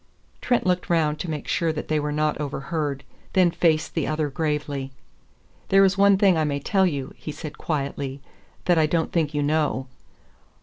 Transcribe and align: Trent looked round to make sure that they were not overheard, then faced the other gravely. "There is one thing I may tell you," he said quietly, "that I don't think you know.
Trent 0.41 0.65
looked 0.65 0.89
round 0.89 1.19
to 1.19 1.29
make 1.29 1.47
sure 1.47 1.71
that 1.71 1.87
they 1.87 1.99
were 1.99 2.11
not 2.11 2.41
overheard, 2.41 3.03
then 3.33 3.51
faced 3.51 3.93
the 3.93 4.07
other 4.07 4.29
gravely. 4.31 4.91
"There 5.69 5.85
is 5.85 5.95
one 5.95 6.17
thing 6.17 6.35
I 6.39 6.43
may 6.43 6.57
tell 6.59 6.87
you," 6.87 7.13
he 7.15 7.31
said 7.31 7.59
quietly, 7.59 8.19
"that 8.65 8.79
I 8.79 8.87
don't 8.87 9.11
think 9.11 9.35
you 9.35 9.43
know. 9.43 9.85